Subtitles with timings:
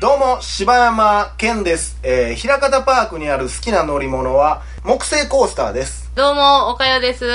[0.00, 1.98] どうも、柴山健です。
[2.02, 6.12] えー、平方パークにある好きな乗り物は、木製コースターです。
[6.14, 7.26] どうも、おかよです。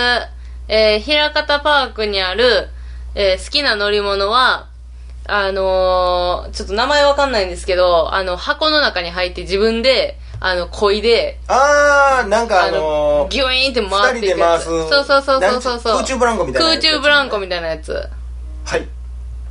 [0.69, 2.69] えー、平方パークにある、
[3.15, 4.67] えー、好きな乗り物は、
[5.25, 14.65] あのー、ちょっと名前わかんないんですけど、あの、箱の中に入って自分で、あの、漕いで、あー、なんかあのー、ギュイーンって回っていくやつ。
[14.65, 17.91] そうそうそうそうそう空中ブランコみたいな空中ブランコみたいなやつ。
[18.63, 18.87] はい。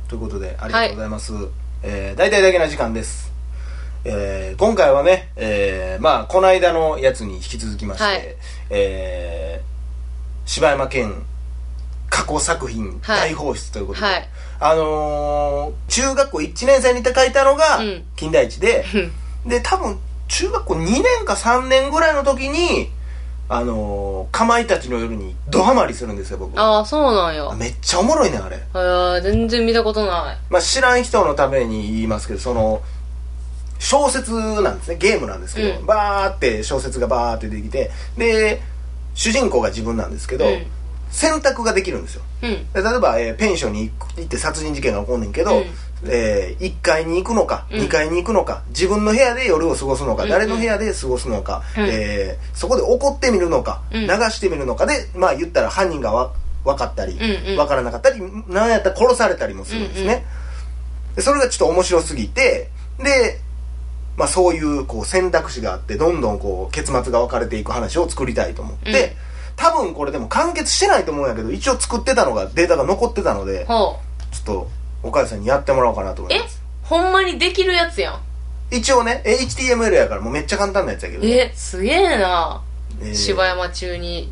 [0.07, 1.33] ということで、ありがとうございます。
[1.83, 3.33] えー、大体だけな時間です。
[4.05, 8.35] えー、今回はね、えー、まあ、この間のやつに引き続きまして、はい。
[8.69, 11.25] えー、柴山健
[12.09, 13.31] 過去作品はい。
[13.31, 14.29] 大放出ということで、はい。
[14.59, 18.03] あのー、中学校1年生に書いたのがうん。
[18.15, 18.85] 金田一で、
[19.45, 19.99] で、多分、
[20.29, 22.89] 中学校2年か3年ぐらいの時に、
[23.49, 26.59] あのー、かまいたちの夜にドハマりするんですよ、僕。
[26.59, 27.49] ああ、そうなんや。
[27.55, 28.61] めっちゃおもろいね、あれ。
[28.73, 30.37] あー全然見たことない。
[30.49, 32.81] まあ、知らん人のために言いますけど、その、
[33.79, 38.61] 小説なんですね、ゲームなんですけど、うんバーって小説がバーって出てきて、で、
[39.13, 40.65] 主人公が自分なんですけど、うん
[41.09, 42.21] 選択ができるんですよ。
[42.43, 42.73] うん。
[42.73, 45.63] で例えば、えーペンションに行く行って殺人事件が起こんねんけど、うん
[46.05, 47.81] え1階に行くのか、うん。
[47.81, 51.85] 2階に行くのか自分の部屋で夜を過ごすのか、うん誰の部屋で過ごすのか、うん。
[51.89, 54.01] えーそこで怒ってみるのか、うん。
[54.01, 56.33] 流してみるのかでまあ言ったら犯人がわ
[56.65, 57.55] 分かったり、うんうん。
[57.57, 60.21] 分からなかったりなんやったら殺されたりもするんですね、うんうん
[61.17, 63.39] でそれがちょっと面白すぎてで
[64.17, 68.95] まあそういうこう選択肢があってどんどんこう結末が分かれていく話を作りたいと思って、うん。
[69.55, 73.97] 多分これでも完結してないと思うんやけど一応作ってたのがデータが残ってたのでほ
[74.31, 74.69] ちょっと
[75.03, 76.33] 岡谷さんにやってもらおうかなと思う。
[76.33, 78.21] えいますほんまにできるやつやん。
[78.71, 82.61] 一応ね HTML やからもうめっちゃ簡単なやつやけど、え、すげえな。
[83.01, 84.31] えー柴山中二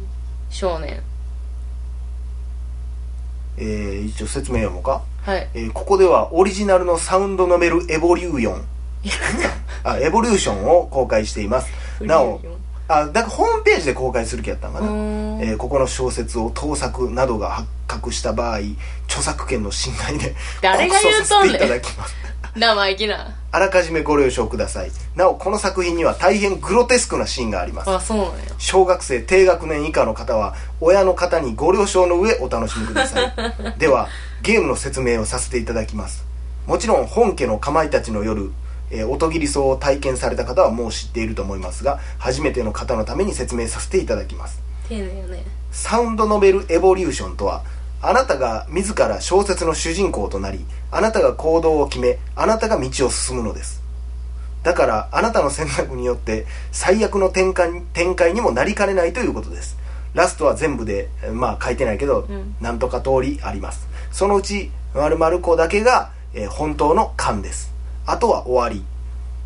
[0.50, 1.02] 少年。
[3.58, 5.48] えー一応説明読もうか、はい。
[5.54, 8.66] えーここではオリジナルのサウンドノベルエボリューション
[9.84, 11.72] あエボリューションを公開しています
[12.02, 12.42] なお
[12.88, 18.60] あだからホームページで公開する気やったんかな、えーここの小説を盗作などが発覚した場合
[19.08, 21.82] 著作権の侵害で誰が言うとんねん。
[22.56, 23.36] 生意気な。
[23.52, 24.92] あらかじめご了承ください。
[25.16, 27.90] なおこの作品には大変グロテスクなシーンがあります。
[27.90, 28.32] あ、そうなんや。
[28.58, 33.34] 小学生低学年以下の方は親の方にご了承の上お楽しみください。
[33.78, 34.08] では
[34.42, 36.24] ゲームの説明をさせていただきます。
[36.66, 38.52] もちろん本家のかまいたちの夜
[38.92, 44.62] えー音切り層を体験された方はもう知っていると思いますが初めての方のために説明させていただきます。
[44.88, 45.44] 丁寧よね。
[45.72, 47.64] サウンドノベルエボリューションとは
[48.02, 53.82] あなたが自ら小説の主人公となりあなたが行動を決めあなたが道を進むのです。
[54.64, 59.78] だからあなたの選択によって最悪の展開展開にもなりかねないということです。
[60.14, 62.56] ラストは全部でえーまあ書いてないけど、ん。
[62.62, 63.88] なんとか通りあります。
[64.12, 67.74] そのうち〇〇個だけが、えー本当の勘です
[68.06, 68.84] あとは終わり。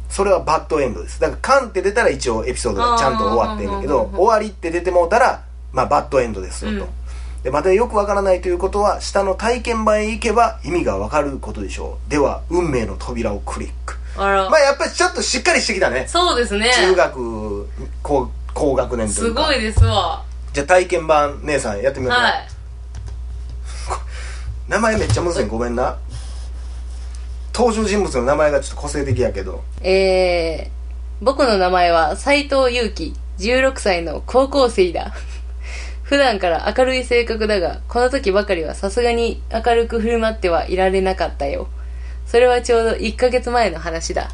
[0.10, 1.20] それはバッドエンドです。
[1.20, 7.44] だから勘って出たら一応エピソードがちゃんと終わってるんだけど終わりって出てもうたらまあバッドエンドですよと、うん。
[7.44, 12.10] でまたよくわからないということは下の体験版へ行けば意味がわかることでしょう。
[12.10, 13.98] では運命の扉をクリック。
[14.18, 14.50] あら。
[14.50, 16.06] まあやっぱりちょっとしっかりしてきたね。
[16.08, 16.72] そうですね。
[16.76, 17.68] 中学
[18.02, 19.44] 高高学年といすうか。
[19.46, 20.24] ごいですわ。
[20.54, 22.48] じゃあ体験版姉さんやってみようか、はい。
[24.68, 25.46] 名前めっちゃむずい。
[25.46, 25.98] ごめんな
[27.54, 35.14] 登場人物の名前がちょっと個性的やけどえー、僕の名前は斉藤祐樹、16歳の高校生だ。
[36.04, 41.68] 普段から明るい性格だが、この時ばかりはさすがに明るく振る舞ってはいられなかったよ。
[42.26, 44.32] それはちょうど1ヶ月前の話だ。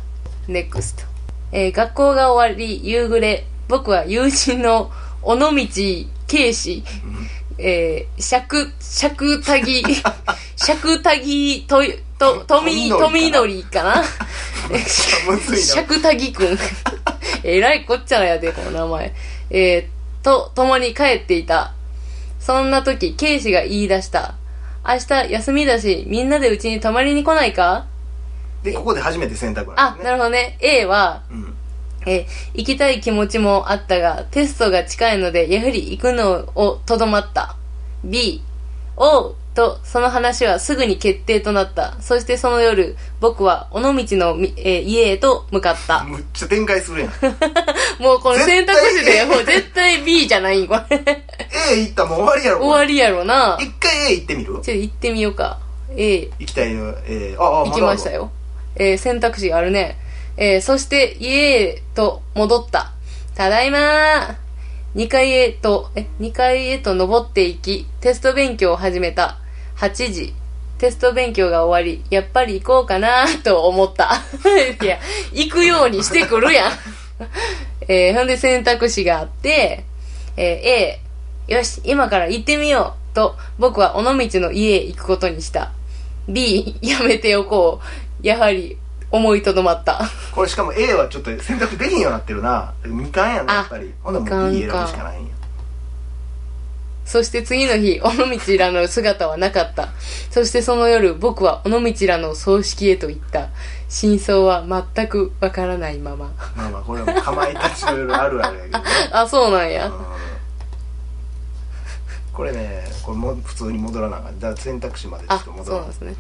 [0.48, 1.06] NEXT。
[1.52, 5.50] えー学校が終わり、夕暮れ、僕は友人の尾道
[6.28, 6.84] 慶氏、
[7.58, 9.84] えー、尺、尺たぎ、
[10.56, 11.82] 尺たぎと、
[12.18, 14.04] と、とみ、とみのりかな
[15.28, 16.58] むずいな 尺たぎくん。
[17.44, 19.14] えらいこっちゃらやで、この名前。
[19.50, 21.74] えー、と、共に帰っていた。
[22.40, 24.36] そんな時、ケイシが言い出した。
[24.88, 27.86] 明日休みだし、みんなでうちに泊まりに来ないか？
[28.64, 30.58] でここで初めて選択なあん、ですねなるほどね。
[30.62, 31.56] A は、うん
[32.08, 37.56] えー行きたい気持ちもあったが、テストが近いので、やはり行くのをとどまった。
[38.04, 38.42] B、
[38.96, 41.96] O と、その話はすぐに決定となった。
[42.02, 46.04] そしてその夜、僕は尾道のみ、えー家へと向かった。
[46.04, 47.10] むっちゃ展開するやん
[48.04, 51.00] もうこの選択肢で、絶対 A もう絶対 B じゃないこれ。
[51.72, 53.58] A 行ったらもう終わりやろ終わりやろな。
[53.60, 54.54] 一回 A 行ってみる？
[54.54, 55.58] ちょっと行ってみようか。
[55.98, 58.32] A、行きたいの、えー、ああ行きましたよ。
[58.76, 59.98] えー選択肢があるね。
[60.38, 62.92] えーそして家へと戻った。
[63.36, 64.36] ただいまー。
[64.96, 69.40] 2階へと、え、2階へと登っていき、テスト勉強を始めた。
[69.78, 70.34] 8時。
[70.78, 74.22] テスト勉強が終わり、やっぱり行こうかなと思った。
[74.84, 75.00] いや、
[75.32, 76.72] 行くようにしてくるやん。
[77.88, 79.86] えー、ほんで選択肢があって、
[80.36, 84.12] えー A、よし、今から行ってみようと、僕は尾道
[84.42, 85.72] の家へ行くことにした。
[86.28, 87.80] B、やめておこ
[88.22, 88.28] う。
[88.28, 88.78] やはり、
[89.12, 90.02] 思いとどまった。
[90.34, 95.35] これしかも A はちょっと選択できんようになってるなみかんやなやっぱりほんならもう B 選ぶしかないんや
[97.06, 99.90] そして次の日、尾道らの姿はなかった。
[100.32, 103.50] そしてその夜、僕は尾道らの葬式へと行った。
[103.88, 104.66] 真相は
[104.96, 106.34] 全くわからないまま。
[106.56, 109.88] まあまあこれはもうかまいたちの夜あるあるやけどね あ、そうなんや。
[109.88, 110.26] うん
[112.36, 116.16] これねこれもう普通に戻らなあかんだ選択肢までちょあっと、戻らなそうなんですね。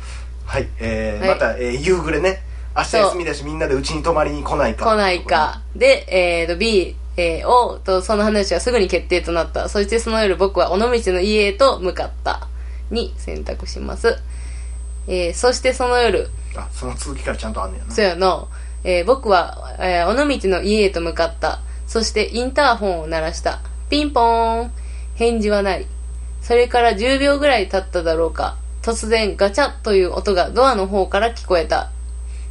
[0.45, 2.41] はい、えーはいまた、えー夕暮れね
[2.77, 5.61] 明日休みだしみんなでうちに泊まりに来ないか来ないか。
[5.75, 9.69] で、えーと、B、えー、O とその話はすぐに決定となった。
[9.69, 12.47] そしてその夜僕は尾道の家へと向かった。
[12.91, 14.17] に選択します。
[15.07, 18.47] えー、そしてその夜、あその続きからちゃんとあんねやなそうやな。
[18.83, 21.61] えー僕は、えー尾道の家へと向かった。
[21.87, 23.61] そしてインターホンを鳴らした。
[23.89, 24.71] ピンポーン。
[25.15, 25.87] 返事はない。
[26.41, 28.57] それから10秒ぐらい経っただろうか。
[28.81, 31.91] 突然ガチャッという音がドアの方から聞こえた。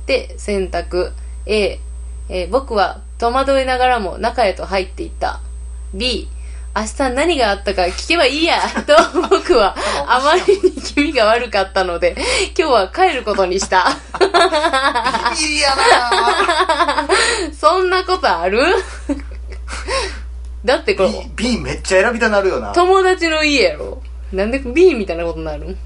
[0.07, 1.13] で、選択。
[1.47, 1.81] A、
[2.29, 5.41] えー僕は戸惑いながらも中へと入っていった。
[5.95, 6.29] B、
[6.77, 8.59] 明日何があったか聞けばいいや。
[8.87, 8.95] と
[9.31, 9.75] 僕は
[10.07, 12.15] あまりに気味が悪かったので、
[12.59, 13.97] 今日は帰ることにした。
[14.21, 14.27] ビ
[15.49, 17.09] ビりやな。
[17.59, 18.63] そんなことある？
[20.67, 22.73] だってこれ、B, B めっちゃ選びたなるよな。
[22.75, 24.03] 友達の家やろ？
[24.33, 25.79] なんで B みたいなことになるん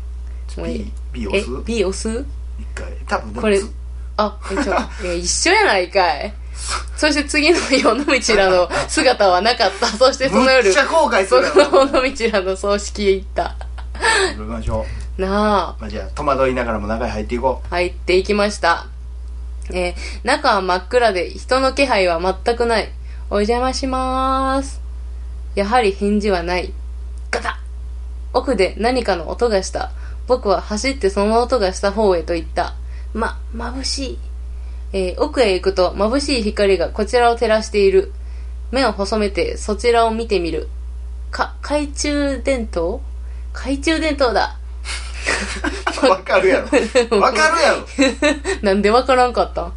[0.57, 2.09] ？B, B 押えす、B 押す？
[2.59, 2.87] 一回。
[3.07, 3.71] 多分これつ、
[4.17, 6.35] あ、えち一緒やないかい。
[6.97, 9.87] そして次の日、尾道らの姿はなかった。
[9.87, 13.57] そしてその夜、むっちゃ後悔すそるやのろ尾道らの葬式へ行った。
[14.37, 14.85] 行きましょ
[15.19, 15.29] うな
[15.71, 15.77] あ。
[15.81, 18.87] まあ、じゃあ戸惑いながらも中へ入っていこ入っていきました。
[19.71, 19.95] えー
[20.25, 22.89] 中は真っ暗で人の気配は全くない。
[23.31, 24.81] お邪魔しまーす。
[25.55, 26.73] やはり返事はない。
[27.31, 27.53] ガタッ
[28.33, 29.91] 奥で何かの音がした。
[30.27, 32.75] 僕は走ってその音がした方へと行った。
[33.15, 34.19] ま、眩しい。
[34.93, 38.13] えー奥へ行くと眩しい光がこちらを照らしている。
[38.71, 40.69] 目を細めてそちらを見てみる。
[41.31, 43.01] か、懐中電灯？
[43.55, 44.57] 懐中電灯だ。
[46.03, 46.69] うわかるやろ。
[47.21, 47.87] わかるやろ。
[48.63, 49.63] なんでわからんかった？
[49.63, 49.73] ん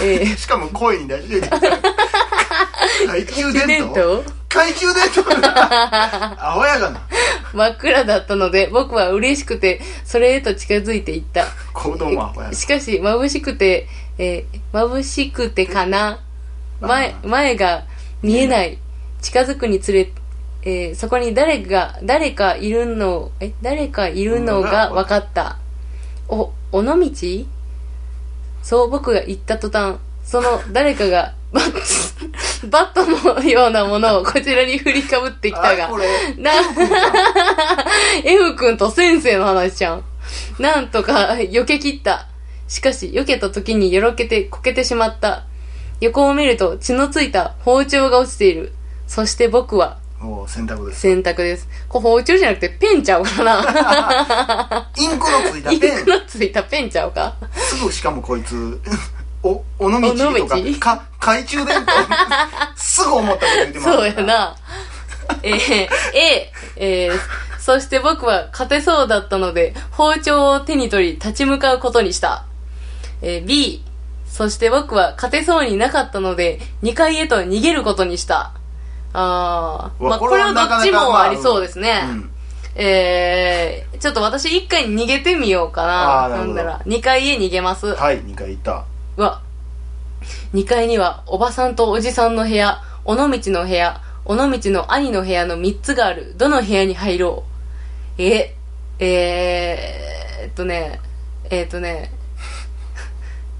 [0.00, 0.36] えー。
[0.36, 4.22] しかも声に出してる懐中電灯？
[4.48, 5.46] 懐中電灯？
[6.38, 7.00] アホやがな
[7.56, 11.46] 真っ暗だったので僕は嬉しくてそれへと近づいていった。
[11.72, 13.88] 子供アホやなしかし眩しくて、
[14.18, 16.20] えー眩しくてかな。
[16.80, 17.84] 前前が
[18.22, 18.78] 見えない。
[19.22, 20.12] 近づくにつれ、
[20.62, 25.58] えーそこに誰が誰かいるのえ誰かいるのが分かった。
[26.28, 27.46] お尾道？
[28.62, 31.72] そう僕が言った途端その誰かがバッ
[32.68, 35.90] バットのようなものをこちらに振りかぶってきたが
[36.38, 36.52] な、
[38.24, 40.04] F 君と先生の話じゃん。
[40.58, 42.28] なんとか避け切った。
[42.68, 45.44] しかし、避けた時によろけてこけてしまった。
[46.00, 48.72] 横を見ると血のついた包丁が落ちている。
[49.06, 51.68] そして僕はもう選択です選択です。
[51.88, 54.90] これ包丁じゃなくてペンちゃうかな。
[54.96, 58.80] インクのついたインペンクのついたペンちゃうかすぐしかもこいつ
[59.42, 61.92] お尾道とかか懐中電灯
[62.76, 64.56] すぐ思ったこと言ってますそうやな。
[65.42, 72.44] えー、A、えー、そして僕は勝てそうだったので、包丁を手に取り立ち向かうことにした。
[73.22, 73.82] えー、B、
[74.26, 78.52] そして僕は勝てそうになかったので、2階へと逃げることにした。
[79.12, 82.02] あー、まあ、ここれはどっちもありそうですね。
[82.08, 82.30] うん
[82.78, 86.28] えー、ちょっと私1回逃げてみようかな。
[86.28, 87.94] なるほどんだら、2階へ逃げます。
[87.94, 88.84] はい2回行った
[89.16, 89.40] うわ。
[90.54, 96.34] 2階にはおばさんとおじさんの部屋、尾道の部屋、尾道の兄の部屋の3つがある。
[96.36, 97.44] どの部屋に入ろ
[98.18, 98.22] う？
[98.22, 98.54] え、
[98.98, 101.00] えー、えっとね、
[101.50, 102.10] えっとね、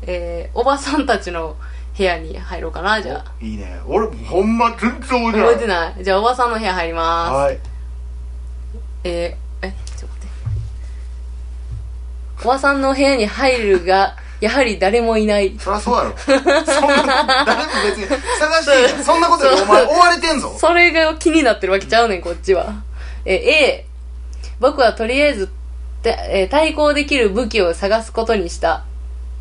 [0.03, 1.57] えー、おばさんたちの
[1.97, 3.33] 部屋に入ろうかな、じゃあ。
[3.41, 6.05] いいね俺ほんま全然覚えてない覚えてない？
[6.05, 7.33] じゃあおばさんの部屋入ります。
[7.33, 7.59] はい
[9.05, 10.27] えー、え、ちょっと待って。
[12.45, 15.57] おばさんの部屋に入るが、やはり誰もいない。
[15.59, 16.35] そりゃそうやろそん
[17.07, 22.75] な誰も別に探してそんなことよりお前追われてんぞそれが気になってるわけちゃうねん、こっちは。
[23.25, 23.87] え、A、
[24.61, 25.49] 僕はとりあえず、
[26.03, 28.85] てえー対抗できる武器を探すことにした。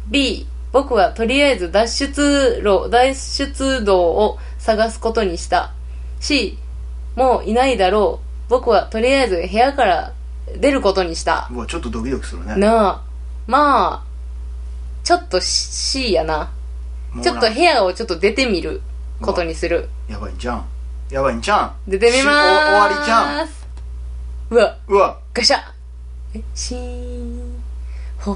[0.07, 5.73] B、僕はとりあえず脱出路、脱出道を探すことにした。
[6.19, 6.57] C、
[7.15, 8.49] もういないだろう。
[8.49, 10.13] 僕はとりあえず部屋から
[10.57, 11.49] 出ることにした。
[11.51, 13.01] うわちょっとドキドキするねなあ。
[13.47, 14.04] まあ、
[15.05, 16.51] ちょっと C やな。
[17.21, 18.81] ちょっと部屋をちょっと出てみる
[19.21, 19.87] ことにする。
[20.09, 20.65] やばいんじゃん
[21.11, 22.65] やばいんじゃん出てみまーす。
[22.65, 23.49] 終わりじゃん。
[24.49, 25.57] うわ、うわガシャ
[26.33, 27.63] え、シーン。
[28.17, 28.35] ほ、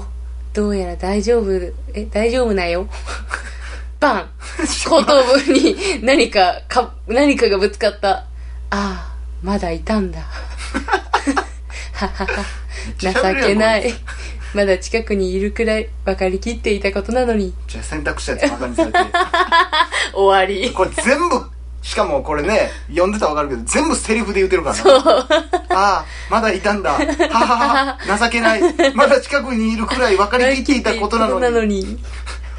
[0.52, 1.50] どうやら大丈夫、
[1.92, 2.86] え、大丈夫なよ。
[3.98, 4.30] バン
[4.88, 8.10] 後頭部に何か、か、何かがぶつかった。
[8.10, 8.26] あ
[8.70, 10.20] あ、まだいたんだ。
[11.94, 12.44] ははは。
[12.96, 13.12] 情
[13.44, 13.92] けない。
[14.54, 17.54] まだ近くにいるくらい分かりきっていたことなのに。
[17.68, 18.98] じゃあ選択したやつバカにされて。
[20.12, 20.72] 終わり。
[20.72, 21.42] これ全部
[21.82, 25.26] しかもこれね読んでたらわかるけど全部セリフで言うてるからな。
[25.70, 26.92] ああまだいたんだ。
[26.92, 28.62] はははは情けない。
[28.94, 31.84] まだ近くにいるくらい分かりきっていたことなのに。
[31.84, 31.98] に。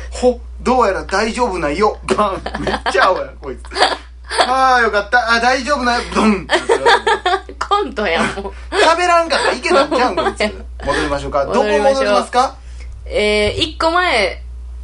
[0.09, 1.99] ほどうやら大丈夫なよ。
[2.15, 2.63] バン。
[2.63, 3.61] めっちゃ青やこいつ。
[4.47, 5.33] ああよかった。
[5.33, 6.01] あ大丈夫なよ。
[6.15, 6.47] ドン
[7.71, 8.53] コントやもう。
[8.75, 10.41] 喋らんかったらいけたんちゃうんこいつ
[10.85, 12.55] 戻りましょうか どこ戻りましょう戻りますか
[13.05, 14.41] えー、一個前、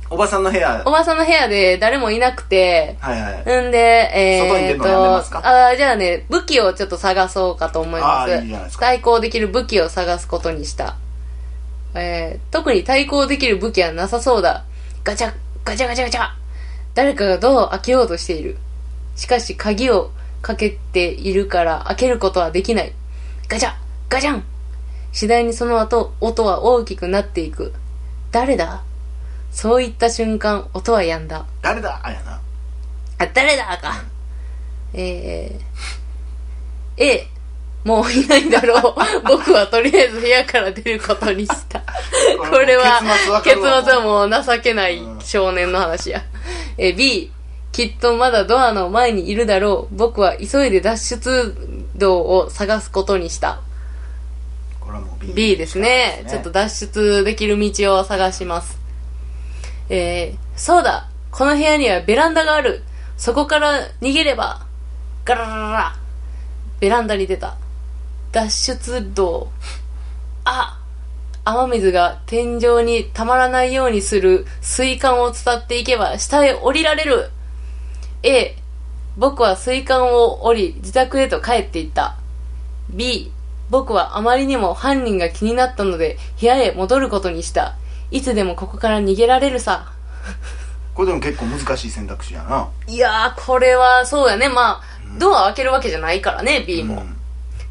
[0.09, 3.33] おばさんの部屋おばさんの部屋で誰もいなくて、はいはい
[3.67, 3.77] んで、
[4.13, 5.41] えー、外に出るのやめますか？
[5.41, 8.31] と、あーじゃあね、武器をちょっと探そうかと思います。
[8.33, 10.95] あーいいじゃないですか対抗できる武器を探すことにした。
[11.93, 14.63] えー、特に対抗できる武器はなさそうだ。
[15.03, 15.33] ガチャ、
[15.65, 16.29] ガチャガチャガチャ。
[16.95, 18.57] 誰かがドアを開けようとしている。
[19.15, 20.11] しかし鍵を
[20.47, 22.93] かけているから開けることはできない。
[23.49, 23.73] ガチャ、
[24.07, 24.45] ガチャン。
[25.11, 27.73] 次第にその後、音は大きくなっていく。
[28.31, 28.81] 誰だ？
[29.51, 31.45] そういった瞬間、音は止んだ。
[31.61, 31.99] 誰だ？
[32.01, 32.39] あやな
[33.17, 34.01] あ、誰だか。
[34.93, 37.27] えー、A、
[37.83, 38.95] もういないんだろう。
[39.27, 41.83] 僕はとりあえず部屋から出ることにした。
[42.49, 43.01] これは、
[43.43, 46.23] 結結末はもう情けない少年の話や。
[46.77, 47.33] えー、B、
[47.77, 49.95] きっとまだドアの前にいるだろう。
[49.95, 51.55] 僕は急いで脱出
[51.95, 53.61] 道を探すことにした。
[54.79, 56.25] これはもう B, B ですね。
[56.27, 58.79] ちょっと脱出できる道を探します。
[59.89, 62.81] えー、そうだこの部屋にはベランダがある
[63.15, 64.65] そこから逃げれば
[65.23, 65.95] ガララララ
[66.79, 67.57] ベランダに出た。
[68.31, 69.51] 脱出道。
[70.45, 70.81] あ
[71.45, 77.29] 雨水が天井にたまらないようにする水管を伝っていけば下へ降りられる
[78.27, 78.55] A
[79.15, 82.17] 僕は水管を降り自宅へと帰っていった。
[82.89, 83.31] B
[83.69, 87.75] 僕はあまりにも犯人が気になったので部屋へ戻ることにした。
[88.11, 89.93] いつでもここから逃げられるさ。
[90.93, 92.69] これでも結構難しい選択肢やな。
[92.87, 94.49] いやーこれはそうやね。
[94.49, 94.83] まあ
[95.17, 97.03] ドア開けるわけじゃないからね B も、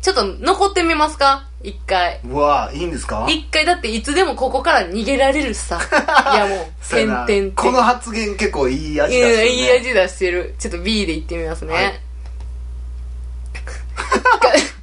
[0.02, 1.48] ちょっと残ってみますか？
[1.62, 2.20] 一回。
[2.24, 3.26] うわいいんですか？
[3.28, 5.80] 一回だっていつでもここから逃げられるさ。
[6.34, 7.26] いやもうそうやな。
[7.26, 10.54] 点々この発言結構いい味い出してる、ね、やいい味出してる。
[10.58, 12.00] ちょっと B でいってみますね、はい。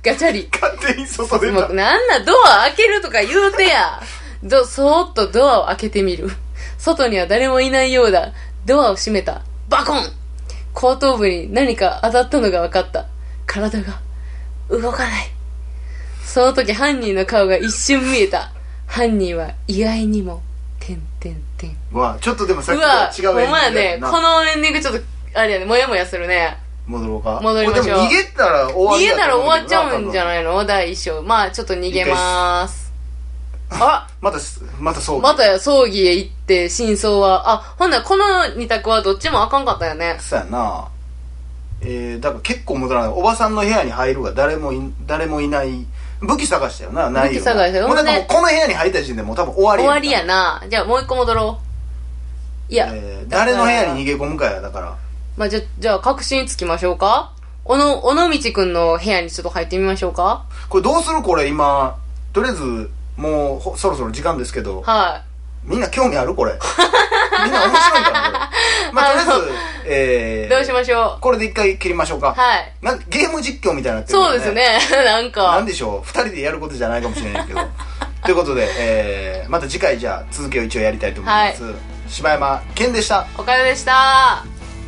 [0.04, 0.50] ガガチャリ。
[0.52, 1.70] 勝手に外出た。
[1.70, 4.02] なんなドア開けるとか言うてや。
[4.44, 6.30] どそーっとドアを開けてみる。
[6.78, 8.34] 外には誰もいないようだ。
[8.66, 9.42] ドアを閉めた。
[9.70, 10.04] バコン。
[10.74, 13.06] 後頭部に何か当たったのが分かった。
[13.46, 14.02] 体が
[14.70, 15.30] 動かない。
[16.26, 18.52] その時犯人の顔が一瞬見えた。
[18.88, 20.42] 犯人は意外にも
[20.80, 21.76] てんてんてん。
[21.92, 23.98] うわちょっとでもさっうきとはわ違うほんまやね。
[23.98, 25.02] なこのエンディングちょっと
[25.34, 25.66] あれやね。
[25.66, 26.58] もやもやするね。
[26.86, 27.40] 戻ろうか。
[27.42, 28.00] 戻りましょう。
[28.00, 30.66] 逃げたら終わ逃りやげたら終わっちゃうんじゃいないの？
[30.66, 31.22] 第一章。
[31.24, 32.92] まあちょっと逃げまーす
[33.70, 37.52] あまたすまたそうまた葬儀へ行って真相は。
[37.52, 40.18] あほんならこの二択はどっちもあかんかったよね。
[40.20, 40.88] そうやな
[41.86, 45.86] えー、だから結構戻らないおばさんの部屋に入るが誰もい誰もいない。
[46.22, 47.40] 武器探したよなないよな。
[47.40, 47.88] 武器探したよ。
[47.88, 50.64] もうだからもうこの部屋に入った時点でもう多分終わり終わりやな。
[50.70, 51.60] じゃあもう一個戻ろ
[52.70, 52.74] う。
[52.74, 54.98] いや、えーだから誰の部屋に逃げ込むかやだから。
[55.36, 57.34] まあ、じゃじゃあ確信つきましょうか？
[57.66, 60.46] 小野尾道くんの部屋にちょっと入ってみましょうか？
[60.70, 61.98] これどうするこれ今。
[62.32, 64.82] とりあえずもうほそろそろ時間ですけど。
[64.82, 65.24] は
[65.66, 66.54] みんな興味あるこれ。
[67.44, 72.30] みんな面白いんかなこれまあとりあえずえー、いどうしましょこれで一回切りましょうか。
[72.30, 72.74] うはい。
[72.82, 74.80] なんゲーム実況みたいになってるそうですね。
[75.06, 75.44] なんか。
[75.44, 76.08] なんでしょう。
[76.08, 77.60] 二人でやることじゃないかもしれないけど。
[78.24, 81.62] ということで、えー、また次回じゃあ続きを一応やりたいと思います、
[82.08, 83.28] 柴山健でした。
[83.38, 84.46] おかよでした。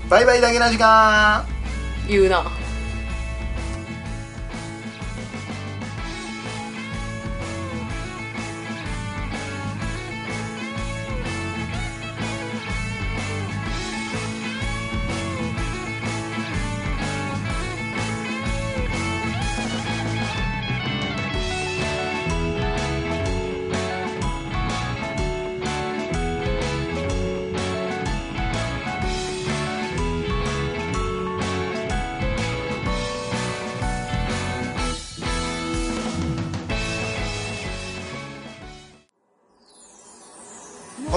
[0.10, 1.46] バイバイだけな時間。
[2.08, 2.44] 言うな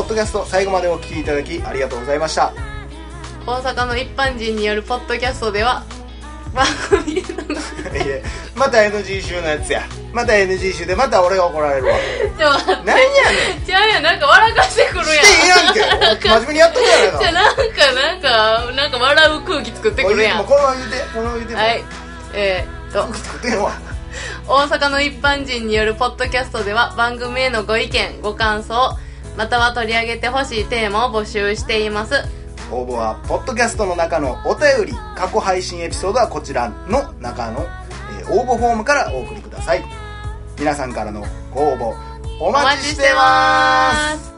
[0.08, 2.52] ッドキャスト最後までお聞きいただきありがとうございました。
[3.46, 5.84] 大阪の一般人によるポッドキャストでは
[6.54, 8.16] 番組のいや
[8.56, 9.82] また NG 集のやつや。
[10.12, 11.94] また NG 集でまた俺が怒られるわ。
[12.38, 12.84] ちょ待って。
[12.84, 13.64] 何やねん。
[13.66, 15.06] じゃあやなんか笑かしてくるやん。
[15.06, 17.62] してええやんけ真面目にやっとくやないかじゃあなんか
[17.92, 20.38] なんかなんか笑う空気作ってくるやん。
[20.38, 20.96] もうこのまま言うて。
[21.12, 21.54] このまま言うて。
[21.54, 21.84] もはい。
[22.32, 23.00] えー、っと。
[23.02, 23.72] 空気作ってんわ。
[24.48, 28.96] 大阪の一般人によるポッドキャストでは番組へのご意見ご感想
[29.36, 32.14] または取り上げてほしいテーマを募集しています。
[32.70, 37.66] 応募はポッドキャストの中のお便り過去配信エピソードはこちらの中の、
[38.20, 39.84] えー応募フォームからお送りください。
[40.58, 41.94] 皆さんからのご応募
[42.40, 44.37] お待ちしてます。